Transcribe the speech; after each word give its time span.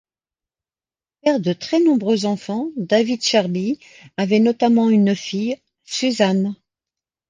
Père 1.21 1.39
de 1.39 1.53
très 1.53 1.79
nombreux 1.79 2.25
enfants, 2.25 2.69
David 2.75 3.21
Charbit 3.21 3.79
avait 4.17 4.39
notamment 4.39 4.89
une 4.89 5.13
fille, 5.15 5.61
Suzanne. 5.83 6.55